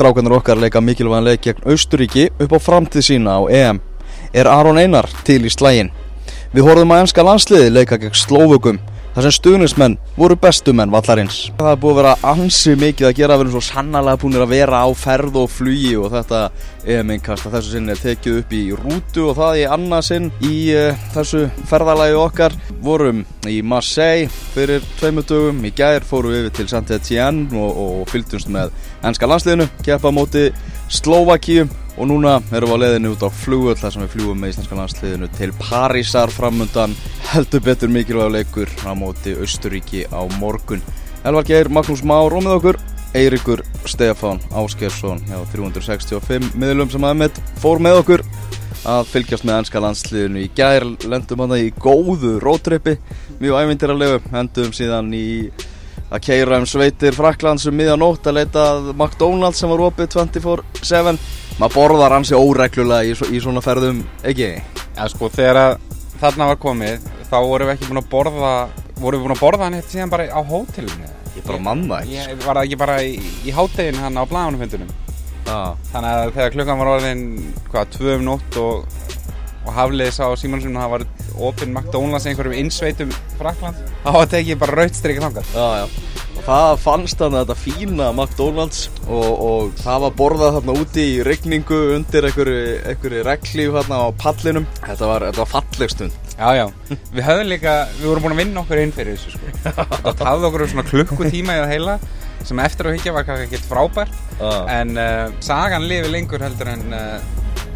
[0.00, 3.80] strákanar okkar leika mikilvægan leik gegn Austuríki upp á framtíð sína á EM.
[4.32, 5.90] Er Aron Einar til í slægin?
[6.54, 8.78] Við horfum að enska landsliði leika gegn Slóvökum
[9.14, 11.40] þar sem stuðnismenn voru bestu menn vallarins.
[11.58, 14.52] Það er búið að vera ansi mikið að gera, við erum svo sannarlega búinir að
[14.54, 16.42] vera á ferð og flugi og þetta
[16.94, 21.04] EM-inkast að þessu sinni er tekið upp í rútu og það í annarsinn í uh,
[21.14, 22.56] þessu ferðalagi okkar.
[22.80, 28.72] Vorum í Marseille fyrir tveimutugum, í gær fórum við til Saint-Étienne og, og fylgdumst með
[29.06, 30.48] enska landsliðinu, keppa móti
[30.90, 31.68] Slovakíu
[32.00, 34.76] og núna erum við á leiðinu út á flugöld þar sem við fljúum með íslenska
[34.78, 36.94] landsliðinu til Parísar framundan.
[37.28, 40.80] Heldur betur mikilvæg leikur á móti Östuríki á morgun.
[41.28, 42.78] Elvar Geir, Magnús Már og með okkur
[43.12, 48.24] Eirikur Stefán Áskersson hjá 365 miðlum sem aðeins fór með okkur
[48.88, 50.86] að fylgjast með ennska landsliðinu í gær.
[51.04, 52.96] Lendum hann í góðu rótrippi
[53.42, 55.26] mjög ævindirarlegu, endum síðan í
[56.10, 61.76] að keira um sveitir Fraklands um miðjanótt að leita McDonalds sem var opið 24-7 maður
[61.76, 64.50] borðar hansi óreglulega í, í svona ferðum, ekki?
[64.96, 65.76] Já sko, þegar
[66.20, 68.52] þarna var komið þá vorum við ekki búin að borða
[69.00, 71.10] vorum við búin að borða hann eitt síðan bara á hótelinu.
[71.36, 73.12] Ég bara manna ekki Ég var það ekki bara í,
[73.46, 74.90] í hátteginu hann á blæðunumfundunum
[75.46, 75.76] ah.
[75.92, 77.22] Þannig að þegar klukkan var orðin
[77.68, 78.96] hvað, tvö um nótt og,
[79.62, 81.06] og hafliðis á Simonsson það var
[81.50, 85.86] opinn McDonalds einhverjum innsveitum Frakland þá var þetta ekki bara rautstrykja þangar Já,
[86.50, 88.88] það fannst hann þetta fína McDonalds?
[89.06, 94.66] Og, og það var borðað þarna úti í regningu undir einhverju reglíf þarna á pallinum.
[94.82, 96.18] Þetta var, þetta var falleg stund.
[96.40, 96.64] Já, já,
[97.12, 99.50] við höfum líka, við vorum búin að vinna okkur inn fyrir þessu sko.
[100.06, 101.96] Þetta hafði okkur svona klukkutíma í það heila
[102.48, 104.64] sem eftir að higgja var kannski ekkert frábær ah.
[104.72, 107.18] en uh, sagan lifi lengur heldur en uh,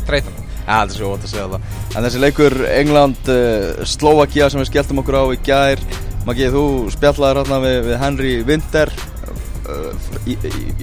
[0.09, 0.41] þreytan.
[0.65, 1.69] Já, þetta er svo ótt að segja það.
[1.93, 5.85] En þessi leikur England-Slovakia uh, sem við skelltum okkur á í gær
[6.25, 8.91] Maggi, þú spjallaði hérna við, við Henry Winter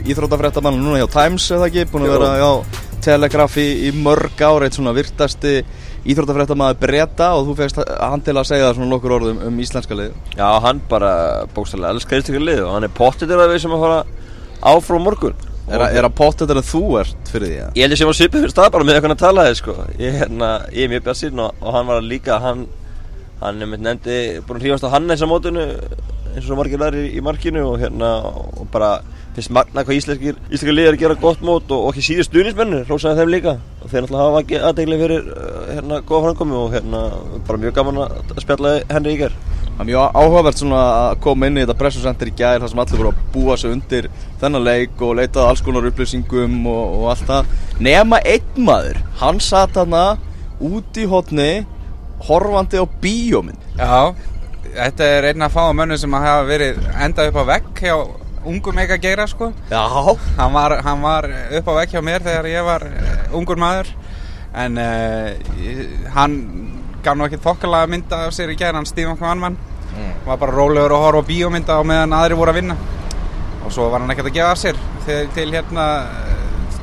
[0.06, 2.54] íþrótafrættamann núna hjá Times eða ekki, búin að vera á
[3.02, 5.56] Telegrafi í mörg ára eitt svona virtasti
[6.14, 9.98] íþrótafrættamann breyta og þú fegst hann til að segja það svona nokkur orðum um íslenska
[9.98, 11.14] lið Já, hann bara
[11.56, 14.04] bókstæðilega elskar íslenska lið og hann er pottitur að við sem að fara
[14.76, 17.56] áfrá morgun Er, er að pottitur að þú ert fyrir því?
[17.56, 17.68] Ja?
[17.78, 19.60] Ég held að ég sem var svipið fyrir stað bara með eitthvað að tala þig
[19.62, 22.66] sko ég, hérna, ég er mjög bjart síðan og, og hann var líka hann
[23.42, 25.76] hann er með nefndi búin að hrífast á Hannes á mótunum
[26.32, 28.92] eins og margir lærið í, markinu og hérna og bara
[29.36, 33.22] finnst magna hvað íslenskir íslenskir liðar gera gott mót og, og ekki síður stuðnismennu hlósaði
[33.22, 33.56] þeim líka.
[33.82, 35.28] Og þeir náttúrulega hafa ekki aðdegli fyrir
[35.72, 37.02] hérna góða framkomi og hérna
[37.48, 41.48] bara mjög gaman að spjalla henni í gerð Það er mjög áhugavert svona að koma
[41.48, 44.08] inn í þetta pressusendir í gæðir þar sem allir voru að búa sig undir
[44.42, 47.56] þennan leik og leitað alls konar upplýsingum og, og allt það.
[47.88, 50.04] Nema einn maður, hann satt hana
[50.62, 51.48] út í hotni
[52.28, 53.70] horfandi á bíómynd.
[53.78, 54.14] Já,
[54.76, 57.96] þetta er einn af fáa mönnu sem hafa verið endað upp á vegg hjá
[58.46, 59.52] ungum meika geira sko.
[59.70, 59.82] Já.
[60.38, 62.88] Hann var, hann var upp á vegg hjá mér þegar ég var
[63.34, 63.92] ungur maður.
[64.54, 65.32] En uh,
[66.16, 66.40] hann
[67.04, 70.26] gaf nú ekkert fokkalega mynda af sér í gæra hann Stephen Kvanman mm.
[70.26, 72.78] var bara rólegur að horfa á bíómynda á meðan aðri voru að vinna.
[73.66, 75.86] Og svo var hann ekkert að gefa af sér til, til hérna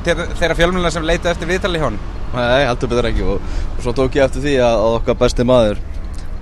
[0.03, 1.99] til þeirra fjölmjöla sem leita eftir viðtali hjá hann
[2.33, 3.25] Nei, heldur betur ekki.
[3.25, 5.81] Og, og svo tók ég eftir því að, að okkar besti maður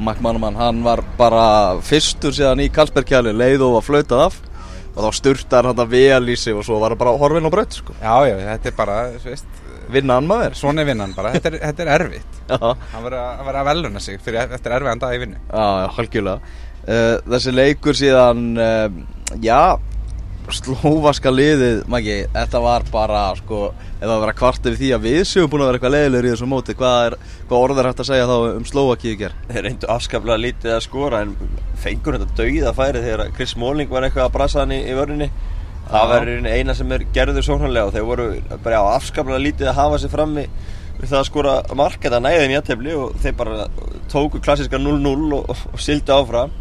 [0.03, 1.46] Mac Mannamann, hann var bara
[1.86, 4.42] fyrstur síðan í Karlsbergkjali leið og var flautað af.
[4.97, 7.53] Og þá styrtar hann að vel í sig og svo var hann bara horfinn og
[7.53, 7.96] braut sko.
[8.02, 10.56] Já, já, þetta er bara, þú veist Vinnan maður.
[10.59, 12.40] Svona er vinnan bara, þetta er, þetta er erfitt.
[12.52, 15.40] Hann verður að veluna sig fyrir eftir erfiðan dag í vinnu.
[15.47, 16.56] Já, já, halkjulega
[16.88, 19.62] uh, Þessi leikur síðan, uh, já
[20.53, 25.08] slóvaska liðið, Maggi, þetta var bara sko, ef það var að kvarta við því að
[25.08, 27.18] við séum búin að vera eitthvað leiðilegur í þessu móti hvað, er,
[27.50, 29.44] hvað orð er hægt að segja þá um Slóvaki í gerð?
[29.52, 31.35] Þeir reyndu afskaplega lítið að skora en
[31.84, 35.30] fengur þetta dauða færi þegar Chris Smalling var eitthvað að brasa hann í, í vörninni.
[35.88, 38.29] Það verður eina sem er gerður sóknarlega og þeir voru
[38.64, 40.47] bara á afskaplega lítið að hafa sér frammi
[40.97, 43.68] við það að skora mark þetta næðin í aðtefli og þeir bara
[44.12, 46.52] tóku klassiska 0-0 og, og, og sildi áfram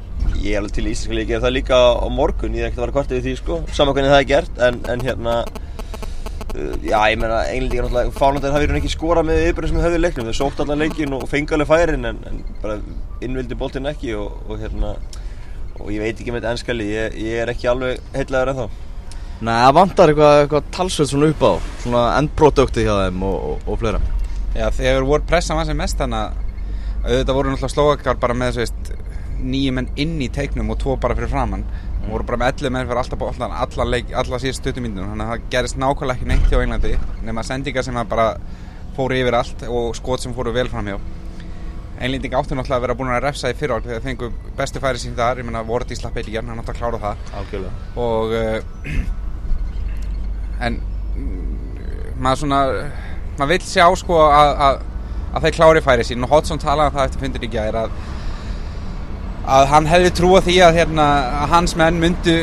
[0.42, 2.86] ég er alveg til í Íslandska líka það líka á morgun, ég er ekkert að
[2.86, 4.62] vera kvartið við því sko saman hvernig það er gert.
[4.66, 9.42] En, en hérna uh, já ég meina englendingar náttúrulega fálandir hafi hérna ekki skorað með
[9.44, 10.30] yfirbyrðin sem höfðu leiknum.
[10.30, 12.80] Þeir sótt allan leikin og fengi alveg færin en, en bara
[13.24, 14.96] innvildi bóltinn ekki og, og hérna
[15.76, 18.82] og ég veit ekki með þetta ennskali, ég, ég er ekki alveg heitlegaður en þá
[19.36, 21.52] Nei, það vantar eitthvað, eitthvað talsveit svona upp á
[21.82, 23.98] svona endprodukti hjá þeim og, og, og fleira.
[24.56, 26.44] Já, þegar voru pressa maður sem mest þannig að
[27.06, 28.94] auðvitað voru náttúrulega slóakar bara með þessu
[29.50, 31.66] nýju menn inn í teiknum og tvo bara fyrir framann
[32.04, 35.34] og voru bara með 11 menn fyrir alltaf allan leik, alla síðan stuttumíndunum þannig að
[35.34, 36.96] það gerist nákvæmlega ekki neitt hjá Englandi
[37.26, 38.32] nema sendingar sem bara
[38.96, 40.98] fóru yfir allt og skot sem fóru vel fram hjá
[41.96, 45.14] Englending áttu náttúrulega að vera búin að refsa í fyrirvald þegar fengu bestu færi sín
[45.16, 45.38] þar.
[45.40, 47.22] Ég menna voruð í slappið líka, hann átti að klára það.
[47.40, 47.86] Algjörlega.
[48.04, 48.58] og uh,
[50.66, 50.76] en
[51.16, 52.60] mm, maður svona
[53.38, 54.84] maður vill sjá sko að, að,
[55.32, 56.26] að þeir klári færi sín.
[56.26, 57.96] Og Hodgson talaði um það eftir fundur í gæðir að
[59.46, 61.10] að hann hefði trúa því að, hérna,
[61.42, 62.38] að hans menn myndu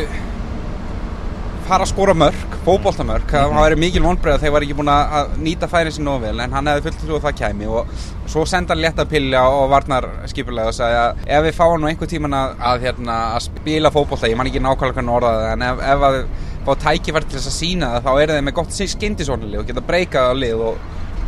[1.63, 3.61] fara að skora mörg, fótboltamörg það mm -hmm.
[3.63, 6.51] væri mikil vonbreið að þeir var ekki búin að nýta færin sín nóg vel en
[6.51, 7.87] hann hefði fullt trú að það kæmi og
[8.27, 11.87] svo senda hann létta pilli og varnar skipulega og sagði að ef við fáum nú
[11.87, 15.61] einhver tíman að, að, hérna, að spila fótbolta, ég man ekki nákvæmlega hvernig orðaði en
[15.61, 16.25] ef, ef að
[16.65, 19.87] fá tækifært til þess að sína það þá er þeir með gott skindisónlið og geta
[19.87, 20.77] breykað á lið og,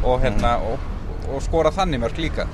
[0.03, 0.79] og, hérna, og,
[1.31, 2.47] og skora þannig mörg líka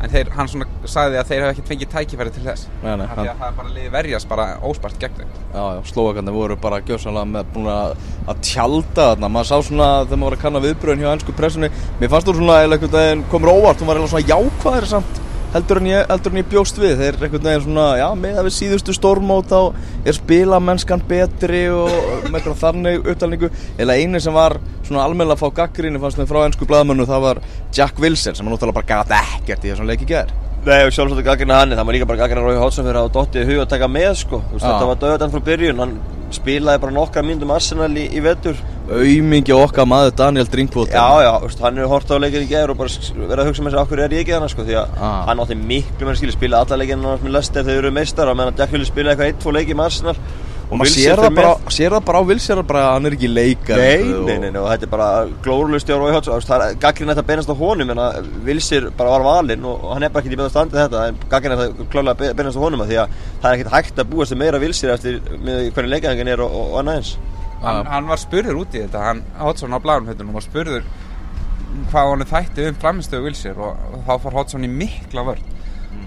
[0.00, 2.66] en þeir, hann svona sagði að þeir hafa ekkert fengið tækifæri til þess.
[2.82, 5.84] Nei, nei, hann- að það er bara liði verjast bara óspart gegn þeim.
[5.90, 7.96] Slóakarnir voru bara gjössanlega með búin að,
[8.40, 9.28] tjalda þarna.
[9.28, 11.70] Maður sá svona þegar maður var að kanna viðbröðin hjá ennsku pressunni.
[12.00, 12.70] Mér fannst þú svona eða
[13.10, 13.80] veginn komur óvart.
[13.80, 15.20] Hún var eiginlega svona jákvæðir samt
[15.54, 16.96] heldur en ég, heldur en ég bjóst við.
[17.00, 21.90] Þeir einhvern veginn svona, já, með að við síðustu stórmót þá er spilamennskan betri og
[22.28, 23.50] með eitthvað þannig upptalningu.
[23.80, 24.58] Eða eini sem var
[24.90, 27.40] svona almennilega að fá gaggrinni fannst þeim frá ennsku blaðmönnu það var
[27.76, 30.90] Jack Wilson sem hann náttúrulega bara gæti ekkert í þessum leik í gerð Nei, og
[30.92, 33.70] sjálfsagt gaggrina hann, það var líka bara gaggrina Rói Hótsson fyrir að dottið hug að
[33.70, 34.42] taka með sko.
[34.52, 35.94] Þetta var döðan frá byrjun, hann
[36.36, 38.60] spilaði bara nokkra myndum Arsenal í, í vetur
[38.90, 42.72] aumingi okkar maður Daniel Drinkwater Já, já, veist, hann hefur hort á leikinn í gerð
[42.74, 44.94] og bara verið að hugsa með sig okkur er ég ekki þannig sko Því að
[45.00, 45.24] Ah.
[45.28, 48.36] hann átti miklu meira skilja, spilaði alla annars með Lester þegar þeir eru meistar og
[48.40, 50.16] meðan Jack Willis spilaði eitthvað eitt, tvo leiki með Arsenal
[50.70, 51.72] og maður sér fer það, bara, með.
[51.74, 52.22] sér það bara á
[52.86, 55.08] að hann er ekki leikar Nei, nei, nei, nei, og þetta er bara
[55.42, 59.10] glórulust hjá Rói Hótsson, það er gaggrina þetta beinast á honum en að Vilsir bara
[59.16, 61.88] var valinn og, og hann er bara ekki í betra standi þetta en gaggrina þetta
[61.90, 64.94] klálega beinast á honum að því að það er ekkert hægt að búast meira Vilsir
[64.94, 67.12] eftir með hvernig leikæðingin er og, og annað eins
[67.62, 70.86] hann, hann var spurður út í þetta hann Hodgson á bláðumhundunum var spurður
[71.90, 75.56] hvað hann þætti um framistöðu Wilsir og, og þá fór Hodgson í mikla vörn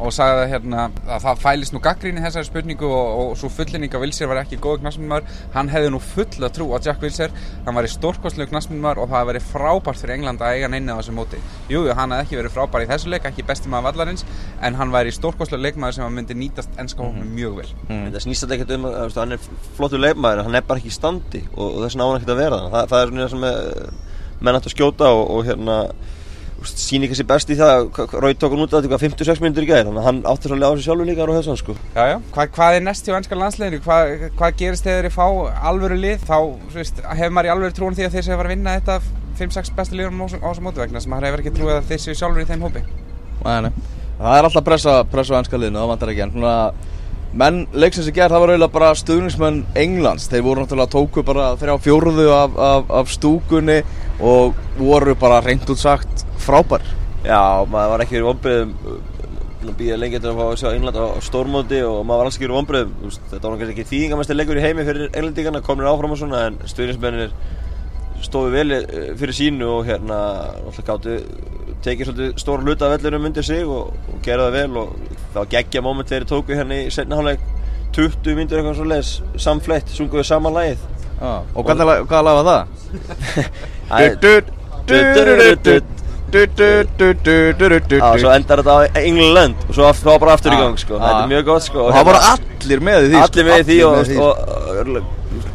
[0.02, 3.50] og sagði að, hérna, að það fælist nú gaggrín í þessari spurningu og, og svo
[3.54, 5.24] fullinning að Wilsir var ekki góð knasmundumar
[5.54, 7.32] hann hefði nú fulla trú á Jack Wilsir
[7.66, 10.94] hann var í stórkostlegu knasmundumar og það hefði verið frábært fyrir England að eiga inni
[10.94, 11.38] á þessu móti.
[11.72, 14.24] Jú, hann hefði ekki verið frábær í þessu leik ekki besti maður vallarins
[14.64, 17.70] en hann væri stórkostlegu leikmaður sem myndi nýtast ennska hóknum mjög vel.
[17.90, 18.08] Mm.
[18.16, 19.42] Það snýst þetta ekkert um að hann er
[19.78, 21.98] flottur leikmaður hann er bara ekki í standi og, og þess
[26.64, 28.88] hann sem og, og síni ekki sér best í það Rói tók hann út að
[28.88, 31.36] þetta 56 minnur í gæðir þannig að hann átti svolítið á sig sjálfur líka á
[31.36, 32.18] þessan sko Já, já.
[32.34, 33.82] Hva, hvað er næst hjá ennska landsleginu?
[33.84, 35.28] Hvað, hvað gerist þegar þeir fá
[35.72, 36.24] alvöru lið?
[36.28, 36.38] Þá
[36.74, 39.00] veist, hefur maður í alvöru trúin því að þeir séu að fara að vinna þetta
[39.40, 42.02] 5-6 bestu liðunum á á þessu móti vegna sem maður hefur ekki trúið að þeir
[42.04, 42.84] séu sjálfur í þeim hópi.
[43.44, 43.72] Nei, nei.
[44.20, 46.56] Það er alltaf pressa, pressa á ennska liðinu, það vantar ekki en svona
[47.34, 51.48] menn leiksins í gerð, það var eiginlega bara stuðningsmenn Englands, þeir voru náttúrulega tóku bara
[51.58, 53.80] þrjá fjóruðu af, af, af stúkunni
[54.20, 56.86] og voru bara reynd út sagt frábær
[57.24, 58.74] Já, maður var ekki verið vonbreðum
[59.80, 62.48] býða lengi til að fá að sjá England á stórmóti og maður var alls ekki
[62.48, 66.20] verið vonbreðum þetta var kannski ekki þýðingamestir leikur í heimi fyrir englendingana komnir áfram og
[66.20, 67.32] svona en stuðnismennir
[68.24, 70.20] stóðu vel eh, fyrir sínu og hérna
[70.84, 71.18] gáttu
[71.84, 74.94] tekið svolítið stóra hluta af vellinum undir sig og, og gera það vel og
[75.34, 77.44] það var geggja moment þegar þeir tóku hérna í setna hálfleik
[77.94, 79.12] 20 myndir eitthvað svo leiðis
[79.44, 81.03] samfleytt, sunguðu saman lagið ah.
[81.56, 81.78] Og hvað,
[82.28, 82.68] var það?
[88.02, 90.98] Já, svo endar þetta á England og svo þá bara aftur í gang sko.
[90.98, 91.04] Ah.
[91.04, 93.94] þetta er mjög gott sko Og það voru allir með því allir með því og,
[94.24, 94.34] og,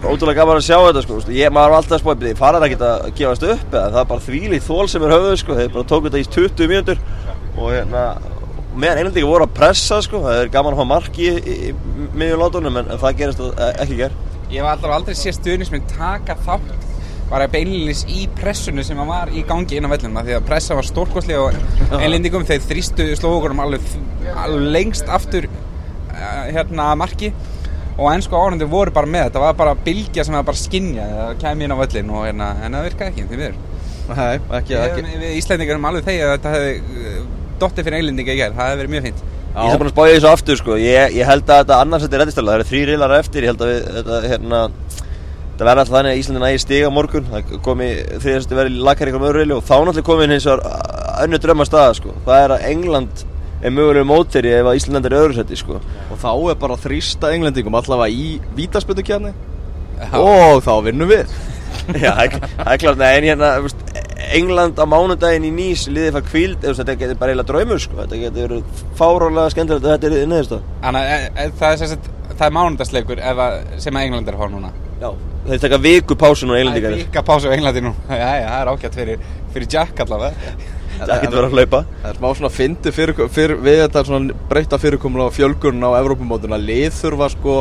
[0.05, 1.19] og ótrúlega gaman að sjá þetta sko.
[1.35, 4.27] Ég, maður var alltaf spóið þið farar ekki að gefast upp eða það er bara
[4.29, 5.59] þvílið þól sem er höfðu sko.
[5.59, 7.03] þeir bara tóku þetta í 20 mínútur
[7.59, 8.05] og hérna
[8.79, 10.23] meðan einhvern veginn voru að pressa sko.
[10.23, 13.73] það er gaman að fá mark í, í, í miðjum látunum en, það gerist e-
[13.83, 14.15] ekki ger
[14.49, 16.71] Ég var alltaf aldrei séð stuðnisminn taka þátt
[17.29, 20.79] bara beinlinis í pressunni sem að var í gangi inn á vellunum því að pressa
[20.79, 21.59] var stórkosli og
[21.99, 23.85] einlendingum þeir þrýstu slókurum alveg,
[24.33, 27.33] alveg lengst aftur uh, hérna að marki.
[27.99, 31.33] Og ennsku árundir voru bara með þetta var bara bylgja sem var bara skinja það
[31.43, 33.41] kæmi inn á vellin og hérna, en það virkaði ekki því
[35.03, 37.19] Við, við Íslendingar erum alveg þegið að þetta hefði uh,
[37.61, 39.09] dottið fyrir einlendinga í gerð, það hefði verið mjög
[39.59, 40.77] fínt Ég hef búin að spája þessu aftur sko.
[40.81, 43.53] ég, ég held að þetta annars þetta er reddistölu Það eru þrý rilar eftir Ég
[43.53, 44.61] held að við, þetta, hérna,
[45.49, 47.89] þetta verði alltaf þannig að Íslandin ægi stiga morgun Það komi
[48.23, 50.63] þriðast að verði lakar ykkur með öðru riðli Og þá náttúrulega komin hins vegar
[51.25, 52.13] önnu drömma staða sko.
[52.29, 53.25] Það er að England
[53.59, 55.81] er mögulega móteri ef að Ísland er öðru seti sko.
[56.15, 59.33] Og þá er bara þrýsta englendingum allavega í vítaspöndukjarni
[60.15, 61.33] Og þá vinnum við
[62.05, 63.49] Já, það er- klart en hérna,
[64.37, 67.99] England á mánudaginn í Nýs liðið fær kvíld, þetta getur bara eiginlega draumur sko.
[68.03, 70.55] Þetta getur verið fárálega skemmtilegt að þetta er neðist
[70.85, 71.97] Þannig að e, e, það er,
[72.39, 74.73] er mánudagsleikur ef að, sem að England er að fá núna.
[74.99, 75.11] Já,
[75.47, 77.95] þeir taka viku pásu núna Það er vika pásu á Englandi nú.
[78.11, 80.57] Já, já, það er ágætt fyrir, fyrir Jack allavega.
[80.99, 81.81] Það getur verið að hlaupa.
[82.03, 85.91] Það er smá svona fyndi fyrir, fyrir, við þetta svona breyta fyrirkomla á fjölgun á
[86.01, 87.59] Evrópumótuna lið þurfa sko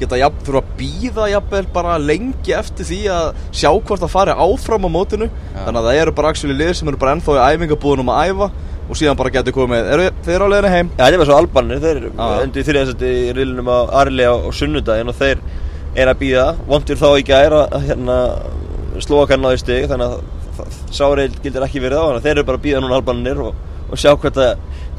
[0.00, 4.36] geta jafn, þurfa að býða jafnvel bara lengi eftir því að sjá hvort það fari
[4.46, 5.28] áfram á mótinu.
[5.56, 8.50] Þannig að það eru bara actually lið sem eru bara ennþá í æfingabúðunum að æfa
[8.86, 10.90] og síðan bara getur komið, eru þeir á leiðinu heim?
[10.94, 15.10] Já, þetta var svo albanir, þeir endur í þriðansætti í riðlunum á Arli á, sunnudaginn
[15.10, 15.40] og þeir
[15.96, 18.18] er að býða vondur þá ekki að er að hérna,
[19.02, 22.34] slóa kannan á því stig þannig að sáreil gildir ekki verið á þannig að þeir
[22.36, 23.58] eru bara að býða núna albanir og,
[23.90, 24.52] og sjá hvert að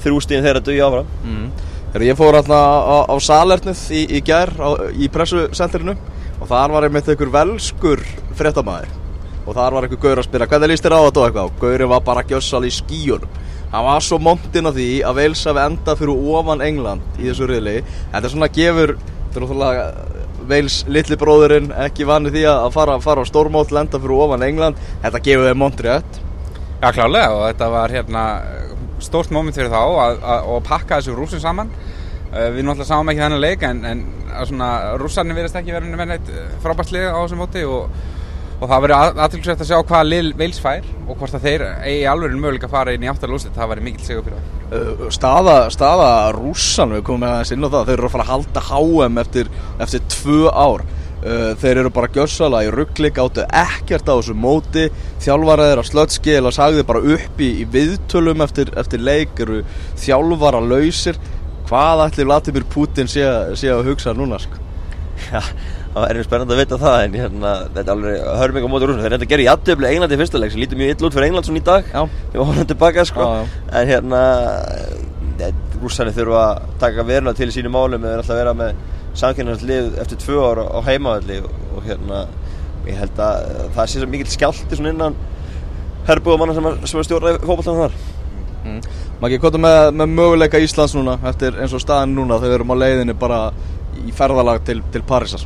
[0.03, 1.11] þrjústíðin þeirra dugja áfram.
[1.23, 1.47] Mm.
[1.93, 5.95] Þegar ég fór hérna á, á salernið í, í gær á, í pressusentrinu
[6.37, 8.03] og þar var einmitt einhver velskur
[8.37, 8.91] fréttamaður.
[9.47, 11.51] Og þar var einhver gaur að spyrja hvernig líst þér á þetta og eitthvað?
[11.51, 15.41] Og gaurin var bara gjössal í skíunum hann var svo montinn á því að Wales
[15.47, 17.81] hafi endað fyrir ofan England í þessu riðli.
[18.13, 19.87] Þetta er svona gefur þetta er náttúrulega
[20.47, 24.79] Wales litli bróðurinn ekki vanið því að fara, fara á stórmót lenda fyrir ofan England.
[25.03, 26.23] Þetta gefur þeir montrétt
[26.77, 28.23] Já, klálega og þetta var hérna
[29.03, 31.71] stórt moment fyrir þá að, að, að pakka þessu rúsum saman.
[32.27, 34.05] Uh, Við náttúrulega sáum ekki þennan leik en, en
[34.49, 37.95] svona rússarnir verðast ekki verið með neitt uh, frábært lið á þessum móti og,
[38.57, 42.05] og það verið aðtilsvægt að sjá hvaða lið Veils fær og hvort að þeir eigi
[42.11, 45.69] alveg möguleika að fara inn í áttalúsið, það væri mikil sigur fyrir það Uh, staða,
[45.71, 48.63] staða rússan við komum með aðeins inn á það þeir eru að fara að halda
[48.67, 49.51] HM eftir,
[49.85, 50.83] eftir tvö ár
[51.27, 54.87] uh, þeir eru bara gjössala í ruggli áttu ekkert á þessu móti.
[55.23, 59.63] Þjálfaraðir að slötskil og sagði bara upp í, viðtölum eftir, eftir leik eru
[59.99, 61.19] þjálfara lausir
[61.67, 63.25] hvað ætli Vladimir Putin sé,
[63.59, 64.63] sé að hugsa núna sko?
[65.31, 65.41] Já,
[65.93, 68.87] það er mjög spennandi að vita það en hérna, þetta er alveg hörming á móti
[68.87, 71.17] rúsum þeir reynda að gera í aðtöfli Englandi fyrsta leik sem lítur mjög illa út
[71.17, 71.89] fyrir England svona í dag.
[72.33, 73.25] Við varum tilbaka sko.
[73.25, 73.63] Já, já.
[73.79, 74.21] en hérna
[75.81, 78.05] rússarnir þurfa að taka verulega til í sínu málum.
[78.05, 78.85] Eða alltaf vera með
[79.21, 82.21] samkynnaðslið eftir tvö ára á heimavalli og, hérna
[82.87, 85.17] ég held að það sé svo mikill skjálti svona innan
[86.07, 87.97] herbúðamanna sem, er- sem er stjórnaði fókbaltanum þar.
[88.67, 88.79] Mm.
[89.21, 92.57] Maggi, hvað er með, með möguleika Íslands núna eftir eins og staðin núna þegar við
[92.59, 93.39] erum á leiðinni bara
[94.05, 95.45] í ferðalag til, til Parísar?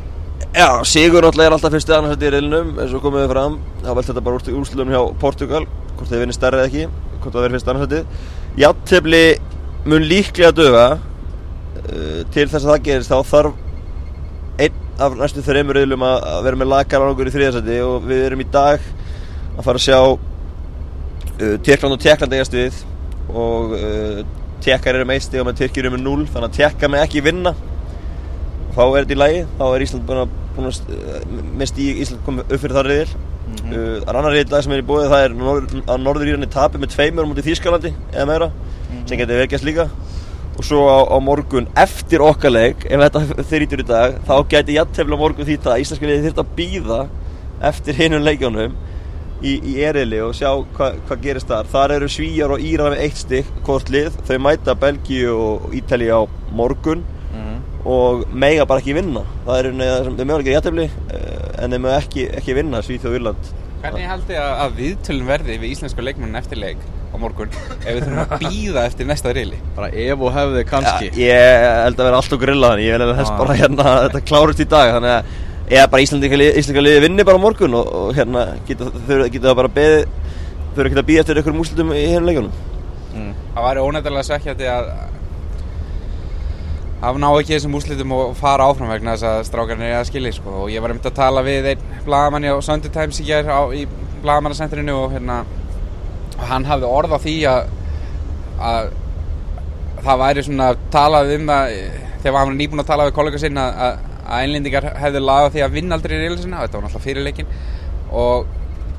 [0.52, 3.56] Já, Sigur náttúrulega er alltaf fyrstu annars í reilinum eins og komið við fram.
[3.86, 5.64] Þá velt þetta bara úr úrslutum hjá Portugal
[5.96, 6.88] hvort þeir vinni stærri eða ekki
[7.22, 8.28] hvort það verður fyrstu annars
[8.60, 9.24] Jattefli
[9.88, 11.11] mun líklega döga uh,
[12.32, 13.54] til þess að það gerist þá þarf
[14.62, 18.44] einn af næstu þreymur reilum að, vera með lakar árangur í þriðarsæti og við erum
[18.44, 18.84] í dag
[19.58, 22.78] að fara að sjá uh, Tjekkland og Tjekkland eigast við
[23.32, 24.22] og uh,
[24.62, 27.04] Tjekkar eru með 1 stig og með Tyrkir eru með 0 þannig að Tjekkar með
[27.08, 27.56] ekki vinna.
[28.76, 32.22] Þá er þetta í lagi þá er Ísland búin að, búin að með stíg Ísland
[32.28, 33.72] komið upp fyrir það reyðil mm -hmm.
[33.72, 36.82] uh, það er annar reyðil sem er í búið það er norður, að Norður-Írani tapi
[36.82, 38.52] með tveimur mútið Þýskalandi eða meira
[39.08, 39.90] sem getur verkjast líka
[40.62, 44.78] og svo á, á morgun eftir okkar leik ef þetta þrýtur í dag þá geti
[44.78, 47.00] jættefla morgun því að Íslandska liði þurft að býða
[47.72, 48.76] eftir hinum leikjónum
[49.42, 51.72] í, í erili og sjá hvað hva gerist þar.
[51.72, 56.12] Þar eru Svíjar og Írar með eitt stygg hvort lið, þau mæta Belgíu og Ítali
[56.14, 56.22] á
[56.54, 57.04] morgun
[57.82, 59.26] og mega bara ekki vinna.
[59.48, 60.90] Það er það sem þau mögulega jættefli
[61.58, 63.54] en þau mögu ekki, ekki vinna Svíþjóð Írland.
[63.82, 68.02] Hvernig haldi að, að viðtölum verði við íslensku leikmennin eftir leik á morgun ef við
[68.06, 72.08] þurfum að býða eftir næsta reyli bara ef og hefði kannski Ja, ég held að
[72.08, 73.40] vera alltaf grilla þannig ég vil helst Já.
[73.42, 75.40] bara hérna að þetta klárust í dag þannig að
[75.72, 80.04] eða bara Íslandika liði, vinni bara á morgun og, og hérna geta það bara beðið
[80.72, 82.52] þau eru ekki að býða eftir einhverjum úrslutum í hérna leikunum
[83.16, 83.32] mm.
[83.56, 84.92] Það væri ónættilega svekkjandi að
[87.02, 90.36] að ná ekki þessum úrslitum og fara áfram vegna þess að strákarnir er að skilja
[90.36, 90.52] sko.
[90.64, 93.88] og ég var um að tala við einn blagamanni á Sunday Times í í
[94.22, 95.61] blagamannasentrinu og hérna og
[96.50, 97.74] hann hafði orð á því að,
[98.72, 98.94] að
[100.02, 101.76] það væri svona talað um að
[102.22, 105.64] þegar hann var nýbúin að tala við kollega sinna að, að einlendingar hefðu lagað því
[105.66, 107.54] að vinna aldrei í reyðlisina, þetta var náttúrulega fyrir leikin
[108.12, 108.50] og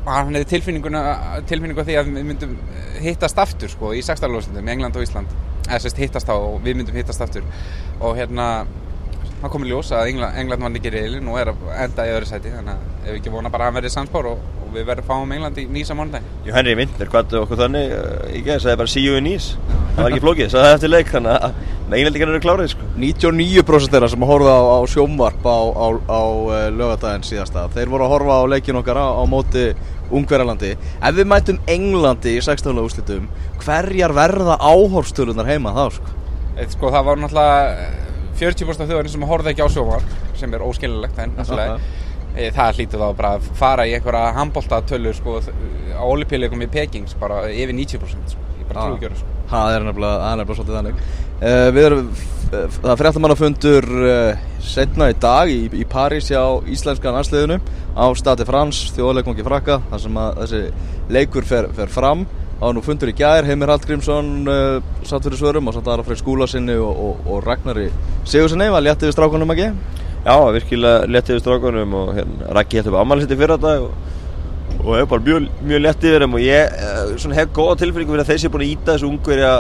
[0.07, 0.49] hann hefði
[1.47, 2.55] tilfinningu því að við myndum
[3.03, 5.35] hittast aftur sko í sextarlóðsundum í England og Ísland.
[5.69, 7.45] Eða sérst hittast á og við myndum hittast aftur.
[8.03, 8.65] Og hérna
[9.43, 12.15] það kom í ljós að England, England var ekki reylin og er að enda í
[12.15, 14.73] öðru sæti þannig að ef við ekki vona bara að hann verði sannspár og, og
[14.77, 18.43] við verðum fáum England í nýsa mánudaginn Jú Henry Vinter hvað okkur þannig uh, í
[18.47, 19.57] gæði sagði bara see you in Nice
[19.97, 21.57] það var ekki flókið, sagði það eftir leik þannig að
[21.93, 26.55] meginleldingar eru klárið sko 99% þeirra sem horfa á, á sjómvarp á, á, á uh,
[26.73, 29.67] lögadaginn síðasta þeir voru að horfa á leikin okkar á, á móti
[30.13, 32.79] Ungverjalandi ef við mætum Englandi í 16.
[32.81, 33.29] úrslitum
[33.63, 36.17] hverjar verða áhorfstölunar heima þá sko?
[36.53, 40.07] Eitt, sko það var náttúrulega eh, 40% af þjóðarinn sem horfði ekki á sjómar
[40.39, 41.79] sem er óskililegt en náttúrulega
[42.37, 47.17] e, það hlýtur þá bara að fara í einhverja handbóltatölu sko á olipíleikum í Pekings
[47.21, 48.47] bara yfir 90% sko.
[48.61, 48.87] ég bara Já.
[48.87, 49.37] trú ekki öru sko.
[49.53, 55.53] það er nefnilega, svolítið þannig uh, við erum uh, það fréttamannafundur uh, setna í dag
[55.53, 57.61] í, í París hjá íslenska landsliðinu
[57.93, 60.63] á Stati Frans, þjóðleikvangi frakka þar sem að þessi
[61.13, 62.25] leikur fer, fer fram
[62.63, 66.15] á nú fundur í gær, Heimir Hallgrímsson uh, satt fyrir svörum og satt aðra frá
[66.19, 67.89] skúla sinni og, og, og Ragnari
[68.29, 69.71] Sigurssoni var létti við strákunum ekki?
[70.23, 73.83] Já, virkilega létt yfir strákunum og hérna, Raggi hætti upp ammali sitt í fyrra dag
[73.89, 73.97] og,
[74.85, 78.15] og hef bara mjög, mjög létt yfir þeim og ég eh, svona, hef góða tilfinningu
[78.15, 79.51] fyrir að þeir sé búin að íta þessu ungverja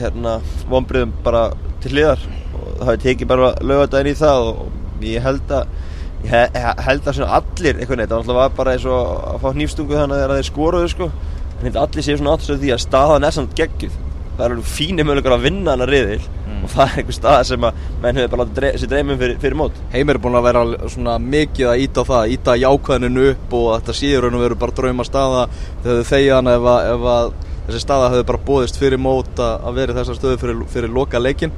[0.00, 0.34] hérna,
[0.72, 1.44] vonbriðum bara
[1.84, 2.26] til hliðar.
[2.50, 5.78] Og það hefði tekið bara lögadaginn í það og ég held að
[6.26, 9.48] ég he- he- held að allir eitthvað neitt, það var bara eins og að fá
[9.54, 11.10] hnífstungu þannig að þeir skoruðu sko
[11.60, 13.96] en held að allir séu svona áttur því að staðan er samt geggjuð
[14.36, 16.22] það er alveg fínir möguleikar að vinna hana riðil
[16.60, 16.64] Mm.
[16.66, 19.36] og það er einhver staða sem að menn hefur bara látið drey, sér dreymum fyrir,
[19.40, 20.62] fyrir mót Heimir er búin að vera
[20.92, 24.58] svona mikið að íta á það, íta jákvæðinu upp og þetta séur raun og veru
[24.60, 25.46] bara drauma staða
[25.84, 27.32] þegar þau þegja hana ef, að, ef að
[27.66, 31.20] þessi staða hefur bara bóðist fyrir mót að, að vera þessar stöðu fyrir, fyrir loka
[31.22, 31.52] leikin.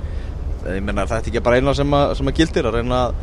[0.63, 3.17] Ég menna þetta er ekki bara eina sem að, sem að gildir að reyna að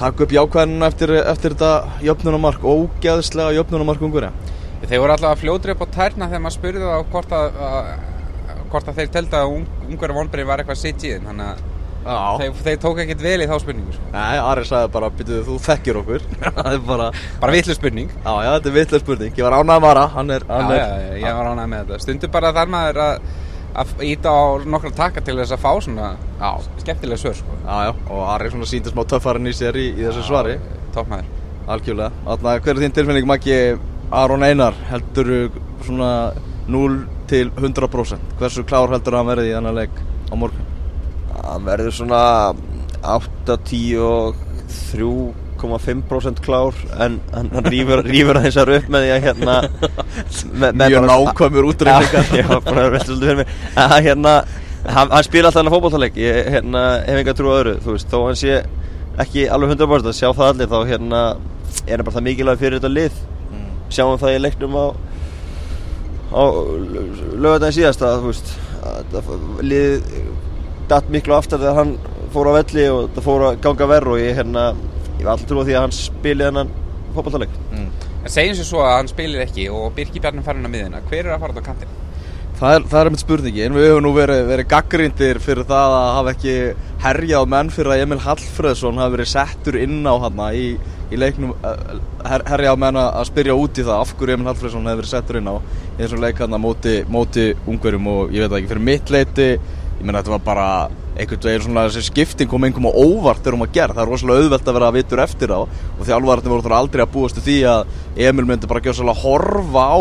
[0.00, 4.02] taka upp jákvæðinu eftir, eftir þetta jöfnunumark, ógeðslega jöfnunumark.
[4.80, 7.90] Þeir voru alltaf að fljótra upp á tærna þegar maður spurði þá hvort að, að
[8.70, 11.68] hvort að þeir telda að ung, ungverja vonbreið var eitthvað sitt í þeim þannig að
[12.00, 12.16] Já.
[12.40, 14.06] þeir, þeir tók ekkert vel í þá spurningu sko.
[14.14, 16.24] Nei, Ari sagði bara, byrjuðu, þú þekkir okkur.
[16.56, 17.08] það bara,
[17.42, 19.34] bara vitlu spurning já, já, þetta er vitlega spurning.
[19.36, 21.70] Ég var ánægð að vara, hann er, já, hann já, er, já, ég var ánægð
[21.74, 23.28] með þetta stundu bara þar maður að
[23.80, 26.08] að íta á nokkra taka til þess að fá svona
[26.40, 26.48] já,
[26.80, 27.58] skemmtilega svör sko.
[27.62, 30.56] já, já, og Ari svona síndi smá töffarinn í sér í, í þessu svari.
[30.96, 31.28] toppmaður
[31.70, 32.10] Algjörlega.
[32.24, 33.58] Þarna, hver er þín tilfinning, Maggi
[34.10, 34.74] Aron Einar?
[34.90, 35.50] Heldur
[35.86, 36.32] svona
[36.70, 36.98] 0
[37.30, 38.36] til 100%?
[38.40, 40.70] Hversu klár heldur hann verði í þennan leik á morgun?
[41.50, 42.22] hann verður svona
[43.00, 44.40] 8, 10 og
[44.70, 48.02] 3,5% klár en hann, rýfur,
[48.40, 49.56] að upp með því að hérna
[50.52, 52.34] með, Mjög nákvæmur útreikningar.
[52.40, 53.54] Já, bara velta svolítið fyrir mig
[53.86, 54.34] að hérna,
[54.86, 58.12] hann, hann spila alltaf hann fótballtaleik ég hérna, hef enga trú á öðru þú veist,
[58.12, 58.60] þó hann sé
[59.20, 61.24] ekki alveg 100% að sjá það allir þá hérna
[61.86, 63.20] er hann bara það mikilvæg fyrir þetta lið.
[63.90, 64.86] Sjáum það í leiknum á
[66.30, 66.42] á
[67.42, 68.52] lögadaginn síðast að þú veist
[68.86, 70.12] að það lið
[70.90, 71.96] datt miklu aftar þegar hann
[72.34, 74.68] fór á velli og það fór að ganga verð og ég hérna
[75.18, 76.70] ég var alltaf trú á því að hann spili hennan
[77.14, 77.88] fótballtaleg Mm.
[78.24, 81.24] en segjum sér svo að hann spilir ekki og Birki Bjarni farin á miðina hver
[81.26, 81.92] er að fara á kantinn?
[82.60, 85.94] Það er, það er einmitt spurningi, en við höfum nú verið, verið gaggrindir fyrir það
[85.96, 86.54] að hafa ekki
[87.00, 90.64] herjað menn fyrir að Emil Hallfreðsson hafi verið settur inn á hann í,
[91.10, 91.92] í leiknum, eh,
[92.28, 95.12] her, herjað menn að að spyrja út í það af hverju Emil Hallfreðsson hefði verið
[95.14, 98.88] settur inn á í þessum leik hann móti, móti ungverjum og ég veit ekki, fyrir
[98.90, 100.66] mitt leiti, ég menn þetta var bara
[101.20, 104.12] einhvern veginn svona þessi skipting kom einhverjum á óvart þegar hún var gerð, það er
[104.14, 107.56] rosalega auðvelt að vera vitur eftir á og þjálfararnir voru þar aldrei að búast því
[107.68, 107.96] að
[108.28, 110.00] Emil myndi bara gjössalega horfa á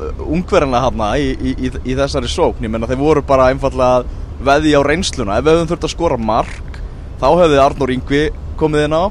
[0.00, 2.64] ungverðina hafna í, í, í, í þessari sókn.
[2.64, 4.04] Ég menna þeir voru bara einfallega
[4.44, 5.38] veðja á reynsluna.
[5.38, 6.78] Ef við höfum þurft að skora mark
[7.20, 8.22] þá hefði Arnór Ingvi
[8.60, 9.04] komið inn á.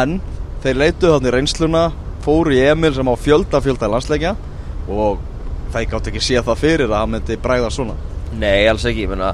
[0.00, 0.18] En
[0.64, 1.84] þeir leituð hann í reynsluna
[2.24, 4.34] fóru í Emil sem á fjölda fjölda landsleikja
[4.90, 5.22] og
[5.72, 7.96] þeir gátt ekki sé það fyrir að hann myndi bræða svona.
[8.36, 9.32] Nei, alls ekki, ég meina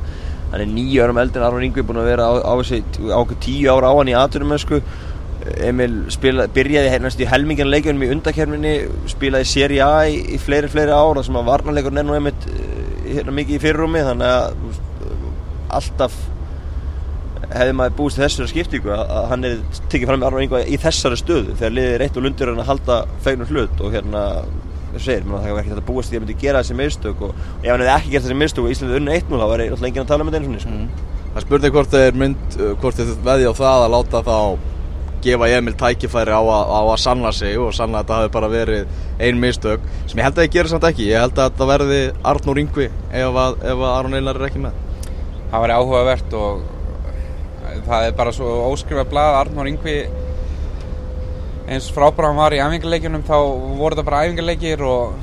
[0.53, 3.72] hann er nýju árum eldin Aron Ingvi búin að vera á, þessi á okkur tíu
[3.72, 4.55] ára á hann í aðturum
[5.62, 8.72] Emil spila, byrjaði hennast í helmingjan leikjunum í undakerminni
[9.11, 13.35] spilaði Serie A í, í fleiri fleiri ára sem að varnarleikur nennu einmitt eh, hérna
[13.37, 14.81] mikið í fyrirrumi þannig að
[15.75, 16.17] alltaf
[17.47, 19.59] hefði maður búist þessari skiptingu að, hann er
[19.91, 22.63] tekið fram með Aron Ingvi í þessari stöðu þegar liðið er eitt og lundur hann
[22.63, 24.23] að halda fegnum hlut og hérna
[24.97, 27.83] segir, það var ekkert að búast því að myndi gera þessi mistök og ef hann
[27.85, 30.25] hefði ekki gert þessi mistök og Íslandið unni 1-0 þá væri náttúrulega enginn að tala
[30.25, 30.89] um þetta eins og mm.
[31.37, 34.39] Það spurði hvort þeir mynd uh, hvort þeir veðja á það að láta þá
[35.27, 38.51] gefa Emil tækifæri á að, á að sanna sig og sanna að þetta hafi bara
[38.53, 41.11] verið ein mistök sem ég held að ég gerir samt ekki.
[41.11, 42.01] Ég held að þetta verði
[42.33, 44.86] Arnór Ingvi ef að, að Aron Einar er ekki með
[45.51, 46.63] það var áhugavert og
[47.87, 49.39] það er bara svo óskrifað blað.
[49.41, 49.97] Arnór Ingvi
[51.67, 53.37] eins frábæra hann var í æfingarleikjunum þá
[53.81, 55.17] voru það bara æfingarleikir og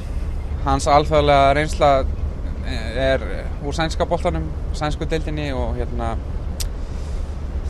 [0.65, 1.93] hans alþjóðlega reynsla
[3.03, 3.23] er
[3.63, 6.13] úr sænska boltanum sænsku deildinni og hérna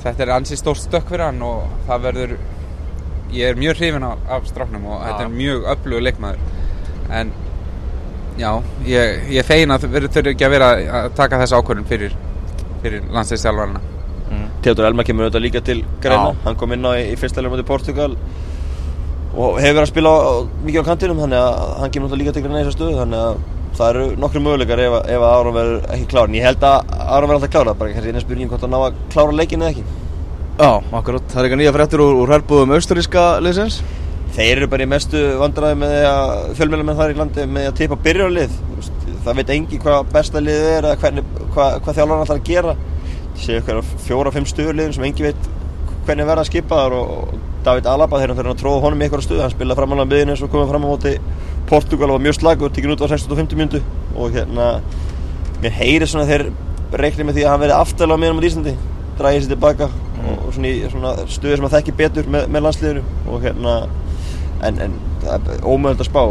[0.04, 2.36] þetta er ansi stórt stökk fyrir hann og það verður
[3.34, 6.44] ég er mjög hrifin af, af strafnum og þetta er mjög öflugur leikmaður.
[7.14, 7.32] En
[8.38, 8.50] já,
[8.88, 10.70] ég, ég feina þurfi ekki að vera
[11.02, 12.16] að taka þessa ákvörðun fyrir,
[12.84, 13.82] fyrir landsleikstjálfarna
[14.30, 14.46] mm.
[14.66, 16.34] Theodor Elma kemur auðvitað líka til greina.
[16.46, 18.14] Hann kom inn á í, í fyrsta leik moti Portugal
[19.34, 20.22] og hefur verið að spila á,
[20.68, 23.24] mikið á kantinum þannig að hann kemur náttúrulega líka til greina í þessa stöðu þannig
[23.24, 23.42] að
[23.74, 26.28] það eru nokkru möguleikar ef, að- ef að Aron verður ekki klár.
[26.30, 28.80] En ég held að Aron verður alltaf klárað bara kannski eina spurningin hvort hann ná
[28.86, 29.86] að klára leikin eða ekki.
[30.54, 30.70] Já,
[31.00, 33.80] akkurat, það er eitthvað nýja fréttur úr, úr herbúðum austuríska liðsins.
[34.38, 37.68] Þeir eru bara í mestu vandræði með því að fjölmjöla með þar í landi með
[37.72, 38.54] að tippa byrjarlið
[39.24, 42.76] það veit engi hvað besta liðið er eða hvernig, hvað, hvað þjálfarinn ætlar að gera.
[43.34, 45.50] Það séu eitthvað fjóra, fimm stöðurliðum sem engi veit
[46.04, 49.24] hvernig verða skipaðar og og David Alaba þegar hann fyrir að tróða honum í eitthvað
[49.24, 51.14] stöð hann spilaði fram alveg miðinu eins og komið fram á móti
[51.70, 53.80] Portugal og var mjög slagur, tekinn út á 60-50 mjöndu
[54.20, 54.66] og hérna
[55.64, 56.50] mér heyri svona þeir
[57.00, 58.74] reikni með því að hann verði aftalega á miðanum á Íslandi
[59.18, 59.88] dræði sér tilbaka
[60.34, 63.04] og svona í svona stöðu sem að þekki betur með, með landsliðinu.
[63.32, 63.76] Og hérna
[64.64, 66.24] en, en það er ómöðund að spá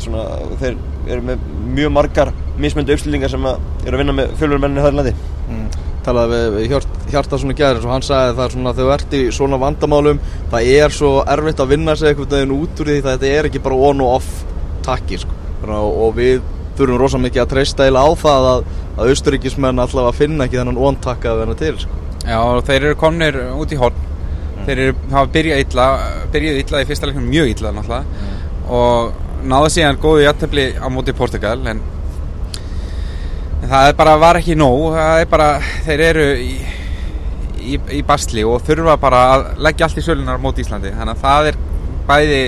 [0.00, 0.24] svona,
[0.60, 0.76] þeir
[1.08, 5.12] eru með mjög margar mismöndu uppstillingar sem að eru að vinna með fjölurmenninni þar landi
[5.48, 5.66] mm.
[6.06, 9.16] talaði við, við hjart, Hjartarsson í gæðir og hann sagði það svona þegar þú ert
[9.18, 12.98] í svona vandamálum það er svo erfitt að vinna sig einhvern veginn út úr því
[13.00, 14.30] það þetta er ekki bara on og off
[14.86, 15.40] takki sko.
[15.66, 18.62] og, og við þurfum rosalega mikið að treysta eila á það að,
[18.96, 21.98] að austuríkismenn allavega finna ekki þennan on-takka að vera til sko.
[22.22, 24.08] Já, og þeir eru komnir út í horn
[24.66, 25.86] þeir eru, hafa byrjað illa
[26.32, 28.40] byrjað illa í fyrsta leiknum mjög illa náttúrulega
[28.72, 31.82] og náðu síðan góðu jættefli á móti Portugal en,
[33.60, 34.96] en það bara var ekki nóg.
[34.96, 35.48] Er bara,
[35.86, 36.52] þeir eru í,
[37.60, 40.94] í, í bastli og þurfa bara að leggja allt í sölunar móti Íslandi.
[40.96, 41.60] Þannig að það er
[42.08, 42.42] bæði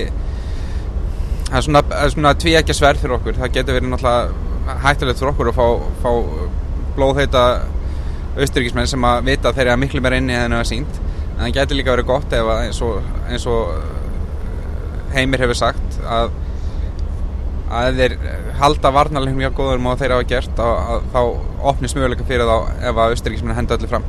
[1.49, 1.85] það er svona,
[2.17, 3.41] svona tví ekki sverð fyrir okkur.
[3.41, 5.67] Það getur verið náttúrulega hættulegt fyrir okkur að fá,
[6.05, 6.13] fá
[6.95, 7.45] blóðheita
[8.35, 11.03] austuríkismenn sem að vita að þeir eru miklu meira inni en það er sínt
[11.35, 15.99] en það getur líka verið gott ef að eins og, eins og Heimir hefur sagt
[16.11, 16.33] að
[17.75, 18.15] að þeir
[18.61, 21.21] halda varnarlegum mjög góðum og þeir hafa gert að, að þá
[21.73, 22.57] opnist möguleika fyrir þá
[22.91, 24.07] ef að austuríkismenn henda öllu fram.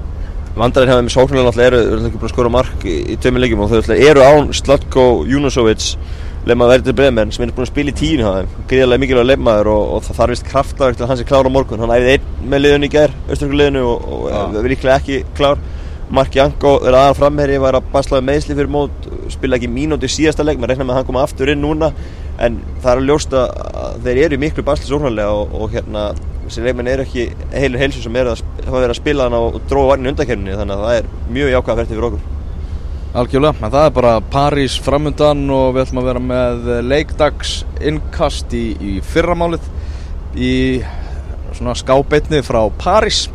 [0.55, 3.43] Vandarinn hefði með sóknulega náttúrulega eru, eru ekki búin að skora mark í, í tveimur
[3.43, 5.89] leikjum og þau eru án Slatko Junosovic
[6.45, 10.05] lemma verður bremen sem er búin að spila í það gríðarlega mikilvæg lemmaður og, og
[10.05, 11.81] það þarf vist kraftlagur til hans er klár á morgun.
[11.81, 14.43] Hann æfði einn með liðunni í gerð, austuríkuliðinu og, og ja.
[14.61, 15.63] er líklega ekki klár.
[16.15, 20.45] Mark Janko er aðan framherri var að baslaði meðsli fyrir mót spila ekki mínúti síðasta
[20.45, 21.89] leik maður reikna með að hann koma aftur inn núna
[22.43, 23.43] en það er að ljósta
[23.81, 26.05] að þeir eru miklu basli sóknarlega og, og hérna
[26.45, 30.11] þessi leikmenn eru ekki heilur heilsu sem er að, að spila hann og dróða varnin
[30.11, 32.31] undakerninni þannig að það er mjög jákvæða færti fyrir okkur.
[33.15, 38.55] Algjörlega, en það er bara París framundan og við ætlum að vera með leikdags innkast
[38.57, 39.69] í, í fyrramálið
[40.35, 40.53] í
[41.55, 43.29] svona skábeitni frá París.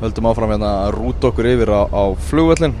[0.00, 2.76] Höldum áfram hérna að rúta okkur yfir á, á flugvöllin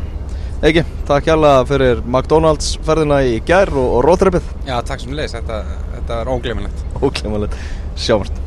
[0.58, 5.30] Egi, takk hjálpa fyrir McDonalds ferðina í gær og, og róðreppið Já, takk sem leys,
[5.36, 5.60] þetta,
[5.92, 7.54] þetta er óglemanlegt Óglemanlegt,
[7.94, 8.40] sjáumst